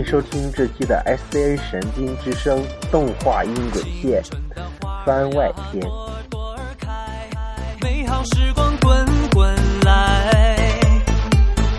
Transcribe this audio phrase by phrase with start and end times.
[0.00, 4.22] 迎收听这期的 SCN 神经之声动画音轨线
[5.04, 5.86] 番外篇。
[7.82, 9.54] 美好时光滚滚
[9.84, 10.80] 来，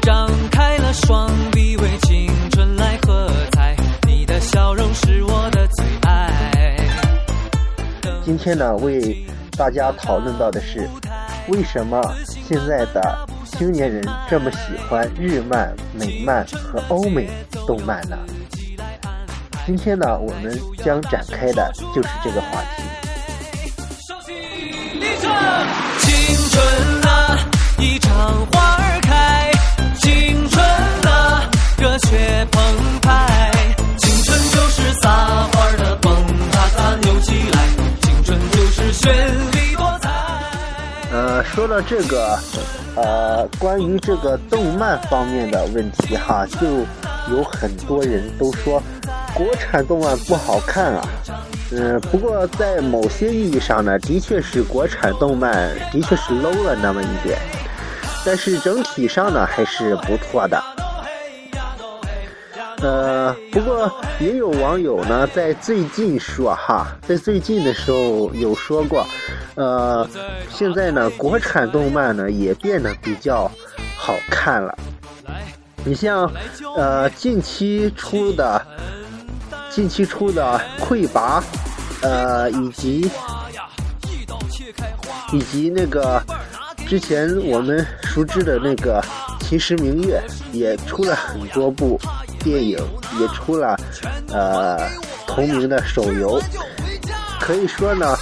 [0.04, 3.76] 张开了双臂为青春来喝彩，
[4.06, 6.78] 你的笑容是我的最爱。
[8.24, 9.26] 今天呢，为
[9.58, 10.88] 大家讨论到的是，
[11.48, 13.28] 为什么现在的
[13.62, 14.58] 青年人这么喜
[14.90, 17.30] 欢日漫、美漫和欧美
[17.68, 18.18] 动漫呢？
[19.68, 22.82] 今天呢，我们将展开的就是这个话题。
[26.00, 27.38] 青春啊，
[27.78, 29.52] 一场花儿开，
[30.00, 30.66] 青春
[31.06, 32.64] 啊，热血澎
[33.00, 33.52] 湃，
[34.00, 35.08] 青春就是撒
[35.54, 36.12] 欢的蹦
[36.52, 37.68] 哒哒扭起来，
[38.02, 39.12] 青春就是绚
[39.54, 39.61] 丽。
[41.12, 42.40] 呃，说到这个，
[42.96, 46.68] 呃，关于这个动漫方面的问题哈，就
[47.30, 48.82] 有很多人都说
[49.34, 51.02] 国产动漫不好看啊。
[51.74, 57.38] 嗯，不过在某些意义上呢，的确是国产动漫的确是 low 了那么一点，
[58.26, 60.62] 但是整体上呢还是不错的。
[62.82, 69.06] 呃，不过也有网友呢在最近说哈，在最近的时候有说过，
[69.56, 70.08] 呃，
[70.50, 73.50] 现在呢国产动漫呢也变得比较
[73.96, 74.78] 好看了。
[75.84, 76.32] 你像
[76.76, 78.62] 呃近期出的。
[79.74, 81.40] 近期出的《溃拔》，
[82.02, 83.10] 呃，以及
[85.32, 86.22] 以及那个
[86.86, 89.02] 之前我们熟知的那个
[89.48, 90.22] 《秦时明月》，
[90.52, 91.98] 也出了很多部
[92.44, 92.78] 电影，
[93.20, 93.78] 也出了
[94.30, 94.78] 呃
[95.28, 96.42] 同名的手游。
[97.40, 98.16] 可以说呢，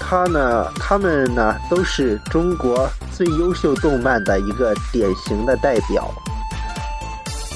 [0.00, 6.10] 他呢，他们呢都是中国最优秀动漫的一个典型的代表。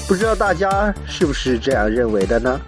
[0.07, 2.59] 不知道大家是不是这样认为的呢？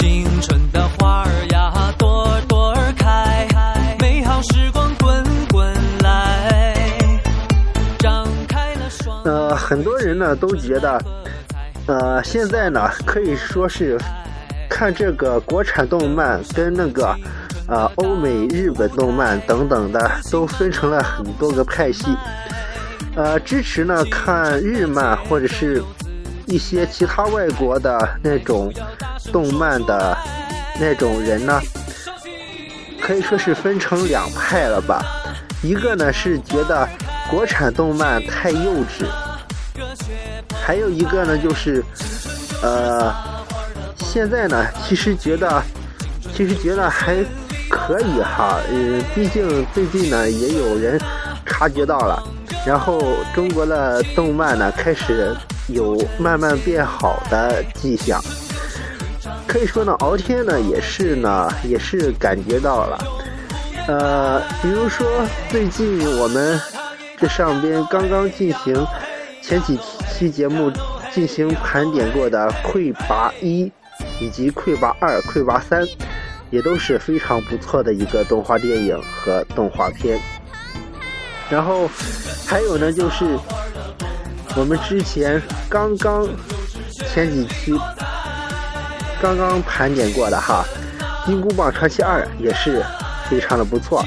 [0.00, 3.48] 青春的花儿呀，朵朵儿开，
[3.98, 4.87] 美好时光
[9.68, 10.98] 很多人呢都觉得，
[11.86, 13.98] 呃，现在呢可以说是
[14.66, 17.14] 看这个国产动漫跟那个
[17.68, 22.06] 呃欧美日本动漫等等的都分成了很多个派系，
[23.14, 25.82] 呃，支持呢看日漫或者是。
[26.50, 28.72] 一些其他外国的那种
[29.30, 30.16] 动漫的
[30.80, 31.60] 那种人呢，
[33.02, 35.04] 可以说是分成两派了吧。
[35.62, 36.88] 一个呢是觉得
[37.30, 39.04] 国产动漫太幼稚，
[40.68, 41.82] 还有一个呢就是，
[42.62, 43.10] 呃，
[43.96, 45.62] 现在呢其实觉得，
[46.34, 47.16] 其实觉得还
[47.70, 48.58] 可以哈。
[48.70, 51.00] 嗯，毕竟最近呢也有人
[51.46, 52.22] 察觉到了，
[52.66, 53.00] 然后
[53.34, 55.34] 中国的动漫呢开始。
[55.68, 58.18] 有慢慢变好的迹象，
[59.46, 62.98] 可以说呢，敖天呢也是呢，也是感觉到了。
[63.86, 65.06] 呃，比如说
[65.50, 66.58] 最近我们
[67.18, 68.74] 这上边刚刚进行
[69.42, 69.86] 前几天
[70.18, 70.72] 期节目
[71.12, 73.64] 进行盘点过的《溃拔一》
[74.20, 75.82] 以及《溃拔二》《溃拔三》，
[76.50, 80.20] 也都是非常不错的一个动画电影和动画片。
[81.48, 81.88] 然后
[82.46, 83.38] 还有呢，就是。
[84.56, 86.26] 我们之前刚刚
[87.06, 87.78] 前几期
[89.22, 90.64] 刚刚盘点过的哈，
[91.26, 92.82] 《金箍棒传奇二》也是
[93.30, 94.04] 非常的不错。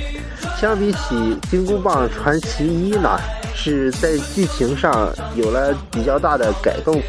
[0.61, 1.15] 相比起
[1.49, 3.17] 《金箍棒传奇一》呢，
[3.55, 7.01] 是在剧情上有了比较大的改动。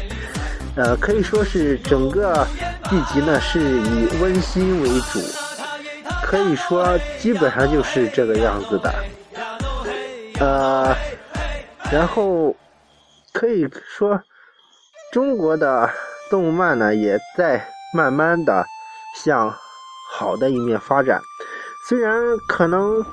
[0.75, 2.47] 呃，可以说是整个
[2.89, 5.19] 剧集呢是以温馨为主，
[6.23, 8.91] 可以说基本上就是这个样子的。
[10.39, 10.95] 呃，
[11.91, 12.55] 然后。
[13.33, 14.21] 可以说，
[15.11, 15.89] 中国的
[16.29, 18.63] 动漫呢，也在慢慢的
[19.15, 19.51] 向
[20.11, 21.19] 好的一面发展。
[21.89, 23.03] 虽然可能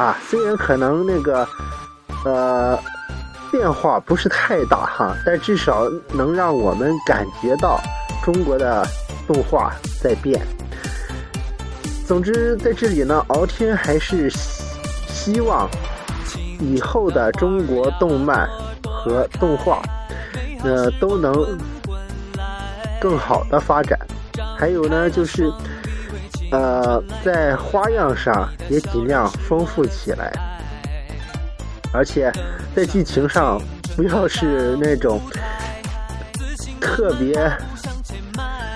[0.00, 1.46] 啊，虽然可能那个
[2.24, 2.78] 呃
[3.50, 7.78] 变化不是太大哈，但至少能让我们感觉到
[8.24, 8.86] 中国的
[9.26, 10.40] 动画在变。
[12.06, 15.68] 总之，在这里呢，敖天还是希望
[16.58, 18.48] 以后的中国动漫。
[19.02, 19.80] 和动画，
[20.62, 21.58] 呃，都能
[23.00, 23.98] 更好的发展。
[24.58, 25.50] 还有呢，就是
[26.50, 30.32] 呃，在花样上也尽量丰富起来，
[31.92, 32.32] 而且
[32.74, 33.60] 在剧情上
[33.96, 35.20] 不要是那种
[36.80, 37.34] 特别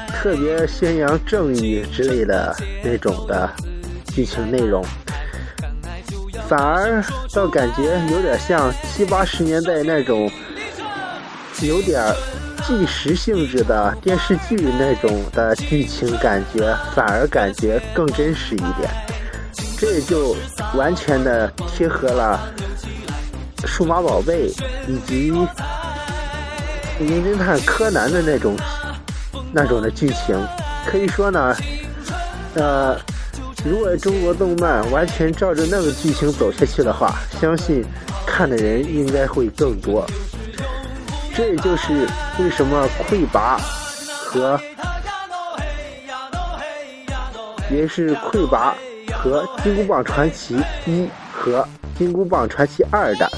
[0.08, 3.50] 特别宣扬正义之类的那种的
[4.06, 4.84] 剧情内容。
[6.46, 10.30] 反而倒感觉有点像七八十年代那种
[11.62, 12.00] 有点
[12.66, 18.90] 纪实性质的电视剧那种的剧情，感觉反而感觉更真实一点。
[19.78, 20.36] 这也就
[20.74, 22.40] 完全的贴合了
[23.66, 24.50] 《数码宝贝》
[24.88, 25.30] 以及
[26.98, 28.56] 《名侦探柯南》的那种
[29.52, 30.40] 那种的剧情。
[30.86, 31.56] 可以说呢，
[32.54, 32.96] 呃。
[33.66, 37.82] 如果中国动漫完全照着那个剧情走下去的话，相信
[38.26, 40.06] 看的人应该会更多。
[41.34, 42.06] 这也就是
[42.38, 44.60] 为什么魁拔和
[47.70, 48.74] 也是魁拔
[49.12, 51.66] 和金箍棒传奇一和
[51.98, 53.28] 金箍棒传奇二的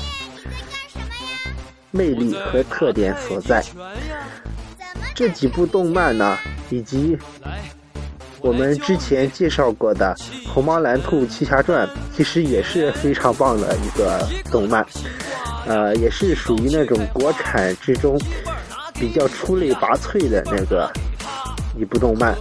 [1.90, 3.64] 魅力和特点所在。
[5.14, 6.36] 这几部动漫呢，
[6.68, 7.16] 以及。
[8.42, 10.14] 我们之前介绍过的
[10.48, 11.84] 《虹猫蓝兔七侠传》
[12.16, 14.86] 其实也是非常棒的一个动漫，
[15.66, 18.18] 呃，也是属于那种国产之中
[18.94, 20.90] 比较出类拔萃的那个
[21.78, 22.34] 一部动漫。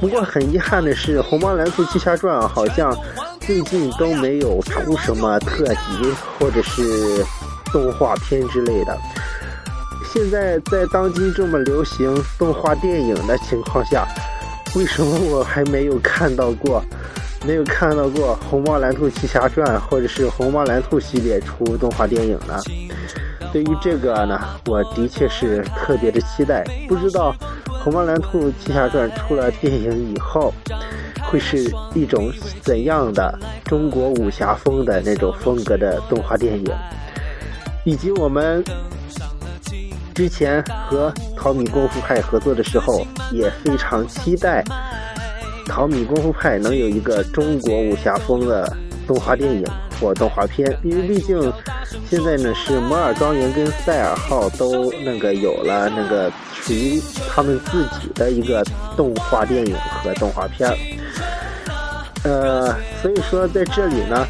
[0.00, 2.96] 不过很遗憾的是，《虹猫蓝兔七侠传》好像
[3.40, 7.24] 最近都没有出什么特辑或者是
[7.72, 8.98] 动画片之类的。
[10.12, 14.06] 现在在当今这么流行动画电影的情况下，
[14.74, 16.84] 为什么我还没有看到过，
[17.44, 22.60] 没有看到过《虹猫蓝兔奇侠传》或者是《虹猫蓝兔》系列出动画电影呢？
[23.52, 26.64] 对于这个呢，我的确是特别的期待。
[26.88, 27.34] 不知道
[27.82, 30.54] 《虹猫蓝兔奇侠传》出了电影以后，
[31.22, 36.72] 会是一种怎样的中国武侠风的那种风格的动画电影，
[37.84, 38.62] 以及我们。
[40.14, 43.02] 之前和淘米功夫派合作的时候，
[43.32, 44.62] 也非常期待
[45.66, 48.76] 淘米功夫派能有一个中国武侠风的
[49.06, 49.64] 动画电影
[50.00, 51.52] 或动画片，因为毕竟
[52.08, 56.30] 现在呢是摩尔庄园跟赛尔号都那个有了那个
[56.60, 58.64] 属于他们自己的一个
[58.96, 60.70] 动画电影和动画片
[62.24, 64.26] 呃，所以说在这里呢。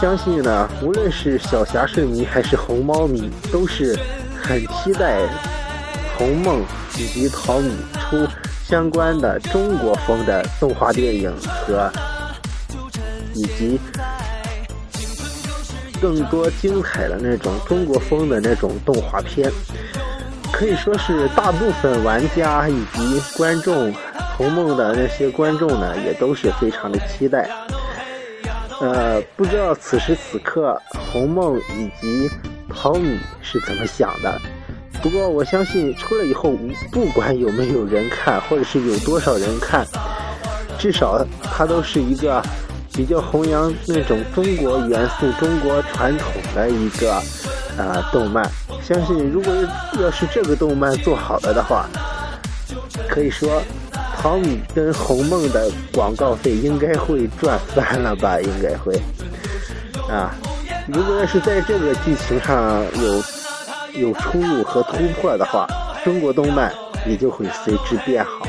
[0.00, 3.94] 相信呢，无论是小侠士迷还是红猫迷，都是
[4.34, 5.20] 很期待
[6.16, 6.64] 红梦
[6.96, 7.70] 以及淘米
[8.00, 8.26] 出
[8.70, 11.90] 相关的中国风的动画电影和
[13.34, 13.80] 以及
[16.00, 19.50] 更多精彩的那种中国风的那种动画片。
[20.52, 23.92] 可以说是大部分玩家以及观众，
[24.36, 27.50] 红梦的那些观众呢，也都是非常的期待。
[28.80, 30.80] 呃，不知道此时此刻
[31.12, 32.30] 红梦以及
[32.72, 34.40] 淘米是怎么想的。
[35.02, 36.52] 不过我相信出了以后，
[36.90, 39.86] 不管有没有人看，或者是有多少人看，
[40.78, 42.42] 至少它都是一个
[42.92, 47.14] 比较弘扬那种中国元素、中国传统的一个
[47.78, 48.44] 啊动漫。
[48.82, 49.52] 相信如果
[50.00, 51.86] 要是这个动漫做好了的话，
[53.08, 53.62] 可以说。
[54.22, 58.38] 淘米跟红梦的广告费应该会赚翻了吧？
[58.38, 58.94] 应该会
[60.10, 60.34] 啊！
[60.86, 63.22] 如果要是在这个剧情上有
[63.94, 65.66] 有出入和突破的话，
[66.04, 66.72] 中国动漫
[67.06, 68.46] 也就会随之变好。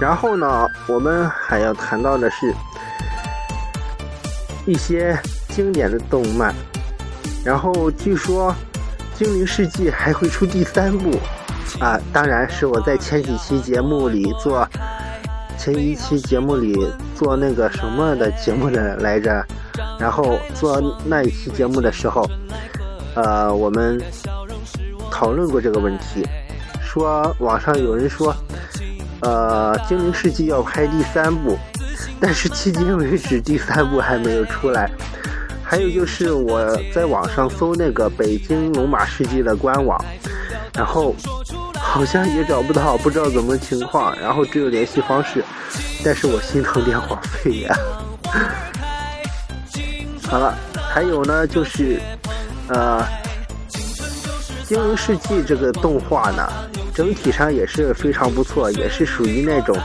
[0.00, 2.54] 然后呢，我们还要谈到的是
[4.64, 6.54] 一些经典的动漫。
[7.48, 8.54] 然后据说
[9.18, 11.18] 《精灵世纪》还会出第三部
[11.80, 14.68] 啊，当然是我在前几期节目里做
[15.56, 16.76] 前一期节目里
[17.16, 19.42] 做那个什么的节目的来着。
[19.98, 22.28] 然后做那一期节目的时候，
[23.14, 23.98] 呃，我们
[25.10, 26.28] 讨论过这个问题，
[26.82, 28.36] 说网上有人说。
[29.20, 31.58] 呃，《精灵世纪》要拍第三部，
[32.20, 34.88] 但是迄今为止第三部还没有出来。
[35.70, 40.02] 还有就是我在网上搜那个北京龙马世纪的官网，
[40.72, 41.14] 然后
[41.74, 45.44] 好像也找不到，不知道怎么情况，然后只有联系方式，
[46.02, 47.76] 但是我心疼电话费呀。
[50.26, 50.56] 好了，
[50.90, 52.00] 还有呢，就是
[52.68, 53.04] 呃，
[54.66, 56.50] 《精灵世纪》这个动画呢。
[56.94, 59.76] 整体上也是非常不错，也是属于那种，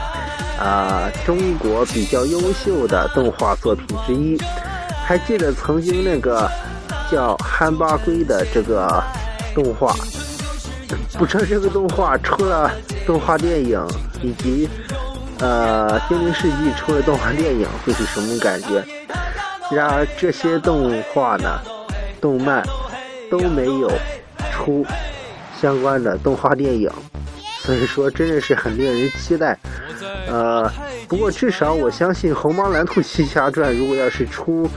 [0.58, 4.38] 啊，中国比较优秀的动画作品之一。
[5.05, 6.50] 还记得曾经那个
[7.12, 9.03] 叫《憨巴龟》的这个
[9.53, 9.93] 动画，
[11.17, 12.72] 不知道这个动画出了
[13.05, 13.86] 动画电影
[14.22, 14.69] 以及
[15.39, 18.83] 呃，《精灵世纪》出了动画电影会是什么感觉？
[19.72, 21.60] 然而这些动画呢，
[22.22, 22.63] 动漫
[23.29, 23.91] 都没有
[24.51, 24.86] 出
[25.60, 26.89] 相关的动画电影，
[27.62, 29.57] 所以说真的是很令人期待。
[30.27, 30.69] 呃，
[31.07, 34.69] 不过至少我相信《虹猫蓝兔七侠传》如果要是出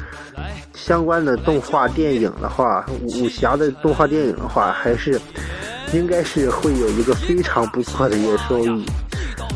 [0.87, 5.21] 相关的动画电影的话，武侠的动画电影的话，还是
[5.93, 8.87] 应该是会有一个非常不错的一个收益。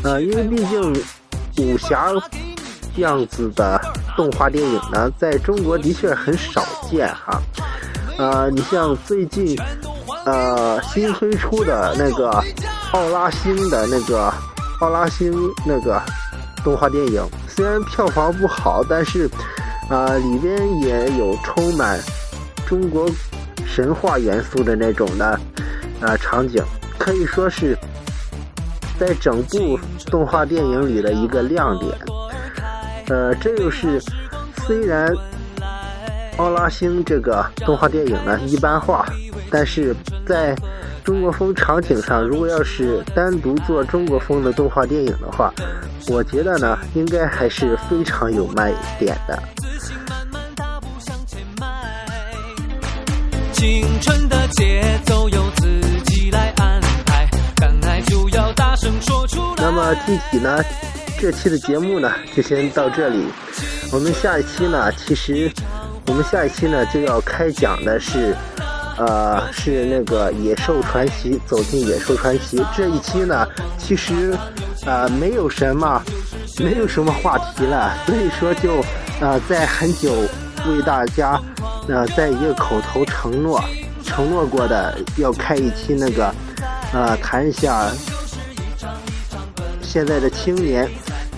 [0.03, 0.93] 呃，因为毕竟
[1.59, 2.07] 武侠
[2.97, 3.79] 样子的
[4.17, 7.41] 动画电影呢，在中国的确很少见哈。
[8.17, 9.57] 呃，你像最近
[10.25, 12.29] 呃新推出的那个
[12.91, 14.33] 奥拉星的那个。
[14.81, 15.31] 奥拉星
[15.63, 16.01] 那个
[16.63, 19.29] 动画电影虽然票房不好，但是
[19.91, 21.99] 啊里边也有充满
[22.65, 23.09] 中国
[23.65, 25.37] 神话元素的那种的
[25.99, 26.63] 啊场景，
[26.97, 27.77] 可以说是
[28.97, 31.91] 在整部动画电影里的一个亮点。
[33.09, 34.01] 呃，这又是
[34.65, 35.13] 虽然
[36.37, 39.05] 奥拉星这个动画电影呢一般化，
[39.49, 39.93] 但是
[40.25, 40.55] 在
[41.03, 45.53] 中国风场景上，如果要是单独做中国风的动画电影的话，
[46.07, 49.37] 我觉得呢，应该还是非常有卖点的。
[53.61, 59.39] 青春的节奏由自己来安排，敢爱就要大声说出。
[59.55, 60.57] 那么具体呢，
[61.19, 63.23] 这期的节目呢，就先到这里。
[63.91, 65.51] 我们下一期呢，其实
[66.07, 68.35] 我们下一期呢就要开讲的是。
[68.97, 74.37] 呃，是那个《野兽传奇》，走进《野兽传奇》这一期呢，其实
[74.85, 75.99] 呃没有什么，
[76.59, 78.83] 没有什么话题了，所以说就
[79.19, 80.13] 呃在很久
[80.67, 81.41] 为大家
[81.87, 83.63] 呃在一个口头承诺
[84.03, 86.33] 承诺过的，要开一期那个
[86.93, 87.89] 呃谈一下
[89.81, 90.89] 现在的青年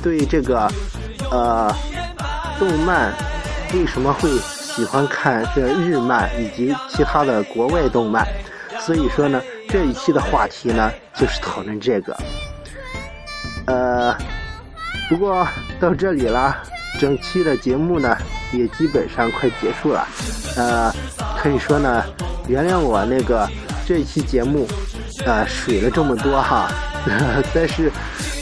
[0.01, 0.71] 对这个
[1.31, 1.73] 呃
[2.59, 3.13] 动漫
[3.73, 4.29] 为什么会。
[4.73, 8.27] 喜欢看这日漫以及其他的国外动漫，
[8.79, 12.17] 所以说呢，这一期的话题呢就是讨论这个。
[13.67, 14.17] 呃，
[15.07, 15.47] 不过
[15.79, 16.57] 到这里了，
[17.03, 18.15] 整期的节目呢
[18.53, 20.07] 也基本上快结束了。
[20.55, 20.89] 呃，
[21.37, 22.01] 可以说呢，
[22.47, 23.45] 原谅我那个
[23.85, 24.65] 这期节目，
[25.25, 26.71] 呃，水了这么多哈。
[27.53, 27.91] 但是，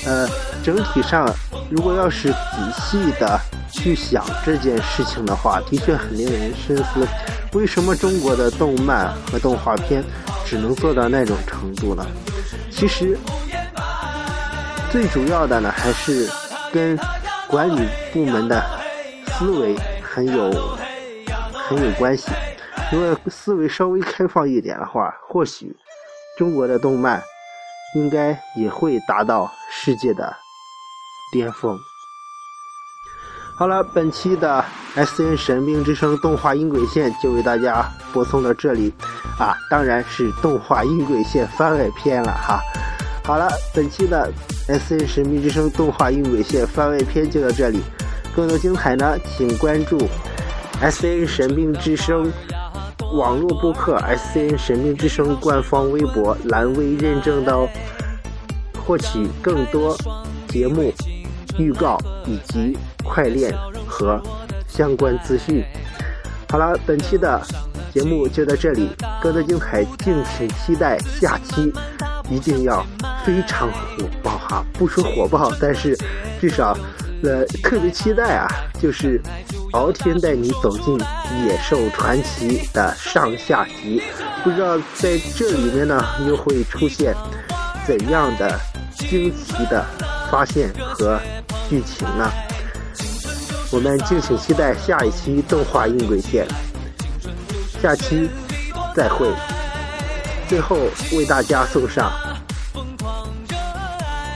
[0.05, 0.29] 呃，
[0.63, 1.27] 整体上
[1.71, 2.37] 如果要是仔
[2.79, 3.39] 细的。
[3.73, 7.07] 去想这件事情的话，的确很令人深思。
[7.53, 10.03] 为什么中国的动漫和动画片
[10.45, 12.05] 只能做到那种程度呢？
[12.69, 13.17] 其实，
[14.91, 16.29] 最主要的呢，还是
[16.73, 16.99] 跟
[17.51, 18.63] 管理部门的
[19.27, 20.49] 思维很有
[21.53, 22.31] 很有关系。
[22.93, 25.75] 如果思维稍微开放一点的话，或许
[26.37, 27.21] 中国的动漫
[27.95, 30.33] 应该也会达到世界的
[31.33, 31.77] 巅峰。
[33.57, 34.63] 好了，本期的
[34.95, 38.93] S N 神兵之声动画音轨线就为大家播送到这里，
[39.37, 42.61] 啊，当然是动画音轨线番外篇了哈。
[43.23, 44.31] 好了，本期的
[44.67, 47.79] S N 神秘之声动画音轨线番外篇就到这里，
[48.35, 49.97] 更多精彩呢，请关注
[50.81, 52.31] S N 神秘之声
[53.13, 57.69] 网络播客 S N 神秘之声官方微博蓝微认证的哦，
[58.85, 59.95] 获取更多
[60.47, 60.93] 节目
[61.57, 62.77] 预告以及。
[63.03, 63.51] 快链
[63.87, 64.21] 和
[64.67, 65.65] 相关资讯。
[66.47, 67.41] 好了，本期的
[67.91, 68.89] 节目就到这里，
[69.21, 71.73] 更多精彩敬请期待下期，
[72.29, 72.85] 一定要
[73.23, 74.65] 非常火爆哈！
[74.73, 75.97] 不说火爆，但是
[76.39, 76.77] 至少
[77.23, 78.47] 呃特别期待啊，
[78.81, 79.21] 就是
[79.73, 80.99] 敖天带你走进
[81.45, 84.01] 野兽传奇的上下集，
[84.43, 87.13] 不知道在这里面呢又会出现
[87.85, 88.59] 怎样的
[88.95, 89.85] 惊奇的
[90.31, 91.19] 发现和
[91.69, 92.31] 剧情呢？
[93.71, 96.45] 我们敬请期待下一期动画音轨线，
[97.81, 98.29] 下期
[98.95, 99.27] 再会。
[100.47, 100.75] 最后
[101.13, 102.11] 为大家送上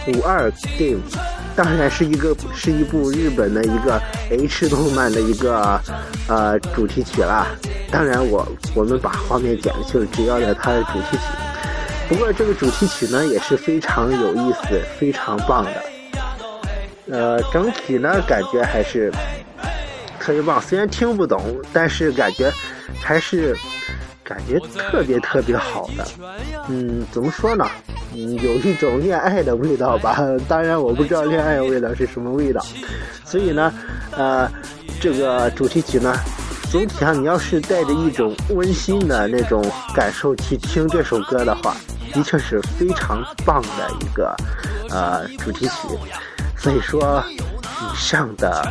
[0.07, 1.01] 五二 game，
[1.55, 5.79] 当然是一个是一部日本的一个 H 动漫的一个
[6.27, 7.47] 呃主题曲啦。
[7.91, 11.23] 当然我我们把画面剪了，就是只要了它的主题曲。
[12.07, 15.71] 不过这个主题曲呢也是非常有意思、非常棒的。
[17.11, 19.11] 呃，整体呢感觉还是
[20.19, 22.51] 特别棒，虽然听不懂，但是感觉
[23.01, 23.55] 还是
[24.25, 26.05] 感觉特别特别好的。
[26.67, 27.65] 嗯，怎么说呢？
[28.13, 30.19] 嗯，有一种恋爱的味道吧。
[30.49, 32.65] 当然，我不知道恋爱的味道是什么味道。
[33.23, 33.71] 所以呢，
[34.17, 34.49] 呃，
[34.99, 36.15] 这个主题曲呢，
[36.71, 39.63] 总体上你要是带着一种温馨的那种
[39.93, 41.75] 感受去听这首歌的话，
[42.11, 44.35] 的确是非常棒的一个
[44.89, 45.73] 呃主题曲。
[46.57, 48.65] 所以说，以上的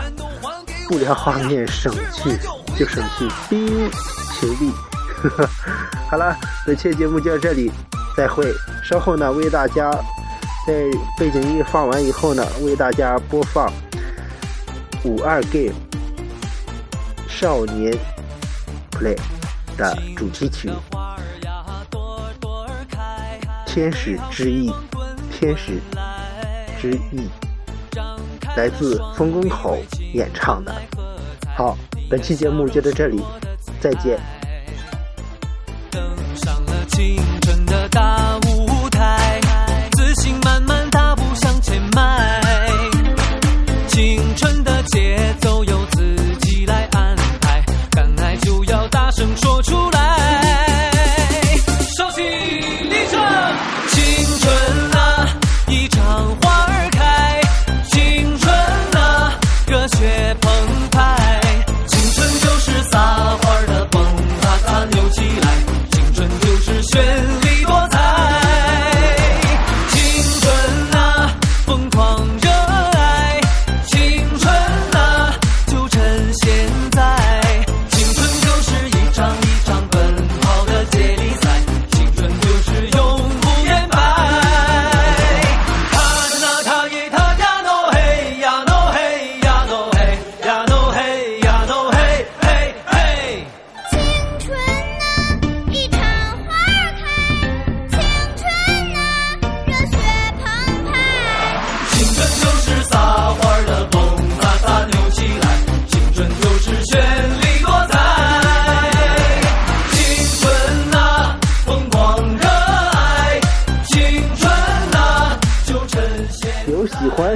[0.89, 2.37] 不良画面省去
[2.77, 3.89] 就省去冰
[4.41, 4.73] 球力。
[6.11, 7.71] 好了，本期节目就到这里，
[8.17, 8.53] 再会。
[8.83, 9.91] 稍后呢，为大家
[10.67, 10.85] 在
[11.19, 13.73] 背景音乐放完以后呢，为大家播放
[15.05, 15.75] 五二 game
[17.29, 17.93] 少年
[18.91, 19.17] play
[19.77, 20.71] 的主题曲
[23.67, 24.71] 《天使之翼》，
[25.33, 25.81] 天使
[26.81, 27.29] 之翼，
[28.57, 29.79] 来自风宫口
[30.13, 30.75] 演唱的。
[31.57, 31.77] 好，
[32.11, 33.23] 本期节目就到这里，
[33.81, 34.21] 再见。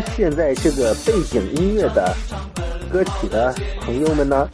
[0.00, 2.14] 现在这个背景音乐的
[2.90, 4.48] 歌曲的朋友们呢，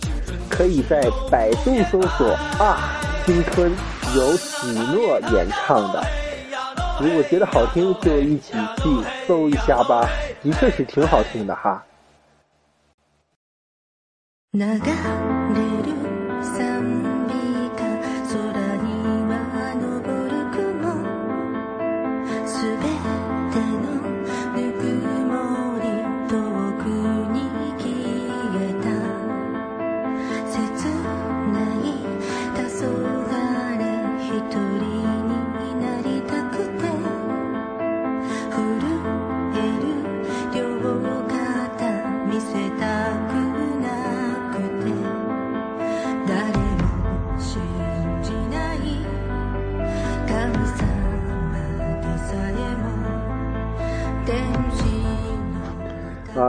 [0.49, 3.71] 可以在百度搜索啊青春
[4.17, 6.03] 由许诺演唱的。
[7.01, 8.89] 如果觉得好听，就一起去
[9.27, 10.09] 搜一下吧，
[10.43, 11.83] 的确是挺好听的哈。
[14.51, 14.93] 那个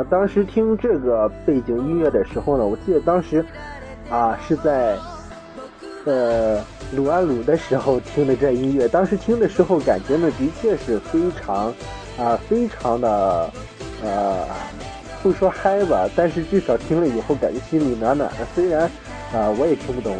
[0.09, 3.43] 当时听这个背景音乐的时候呢，我记得当时
[4.09, 4.97] 啊是在
[6.05, 6.63] 呃
[6.95, 11.73] 鲁安鲁的时候听的这音乐，当时听的时候感觉呢的确是非常
[12.17, 13.49] 啊非常的
[14.03, 14.45] 呃
[15.23, 18.45] 不说嗨吧，但是至少听了以后感觉心里暖暖的。
[18.53, 18.83] 虽然
[19.33, 20.15] 啊我也听不懂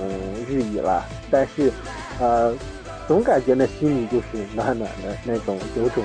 [0.50, 1.71] 日语了，但是
[2.19, 2.54] 呃
[3.08, 6.04] 总感觉呢心里就是暖暖的那种，有种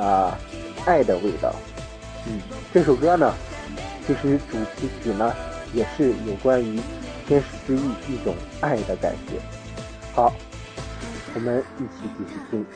[0.00, 0.38] 啊
[0.86, 1.52] 爱的味道。
[2.26, 2.40] 嗯，
[2.72, 3.34] 这首歌呢，
[4.06, 5.34] 其实主题曲呢
[5.74, 6.80] 也是有关于
[7.26, 9.40] 天使之翼一种爱的感觉。
[10.14, 10.32] 好，
[11.34, 12.66] 我们一起继续听。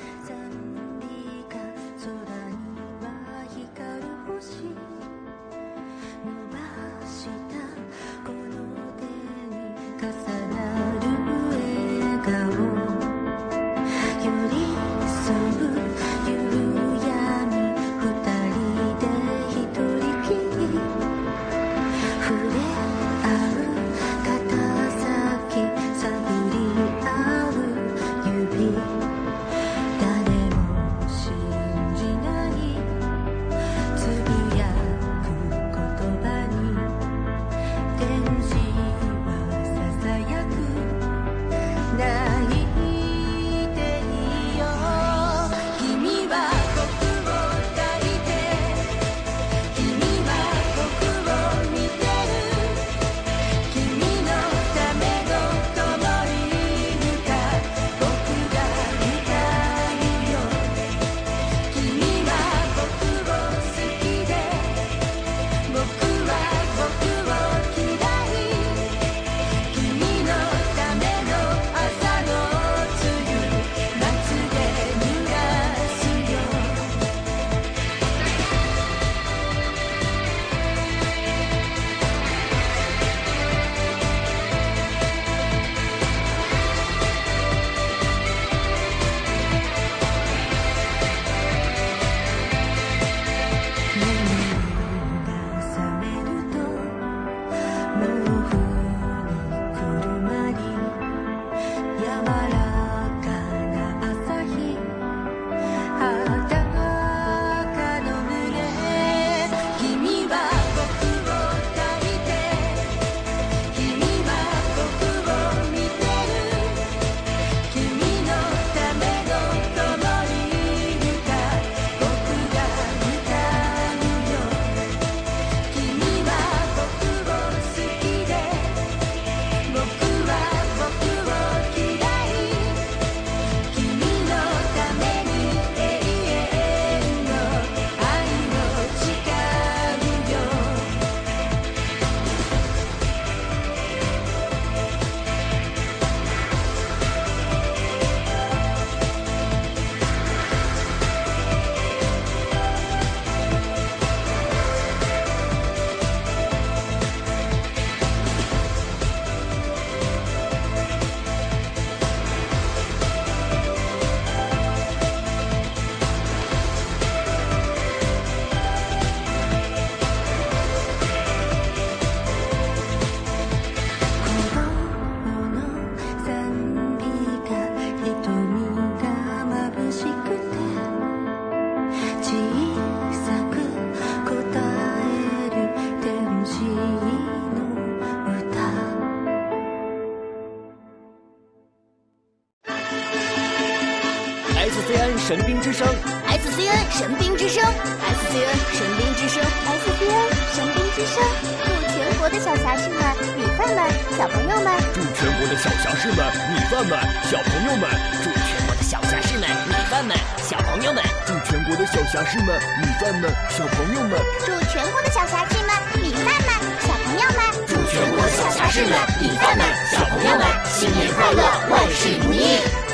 [201.06, 201.22] 声，
[201.64, 202.98] 祝全国的小侠士们、
[203.36, 203.78] 米饭们、
[204.18, 206.18] 小朋友们，祝全国的小侠士们、
[206.50, 206.98] 米饭们、
[207.30, 207.88] 小朋友们，
[208.22, 215.70] 祝全国的小侠士们、米饭们、小朋友们，祝全国的小侠士们、米饭们、小朋友们，祝全国的小侠士们、
[216.02, 222.85] 米饭们、小朋友们，祝全国的小侠士们、米饭们、小朋友们，新年快乐，万事如意。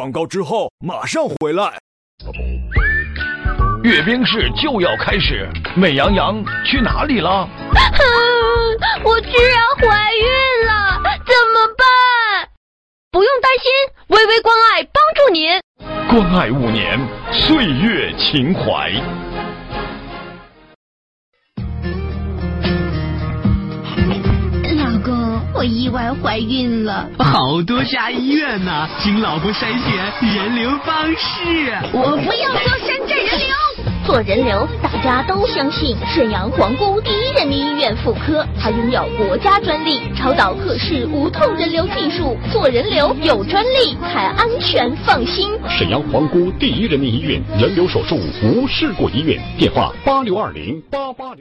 [0.00, 1.78] 广告之后马上回来。
[3.84, 7.46] 阅兵式就要开始，美羊羊去哪里了？
[9.04, 12.48] 我居然怀孕了，怎么办？
[13.12, 13.70] 不用担心，
[14.16, 15.60] 微微关爱帮助您。
[16.08, 16.98] 关爱五年，
[17.30, 18.90] 岁月情怀。
[25.60, 31.76] 我意外怀孕了，好多家医院呢，请老婆筛选人流方式。
[31.92, 33.48] 我不要做山寨人流，
[34.06, 45.50] 做人流大家都相信沈阳皇姑第一人民医院妇科，它拥有国家专利超导可视无痛人流技术，做人流有专利才安全放心。
[45.68, 51.38] 沈阳皇姑第一人民医院人流手术无事故医院，电话八六二零八八零。